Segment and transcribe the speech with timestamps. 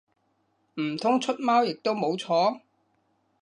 [0.81, 2.61] 唔通出貓亦都冇錯？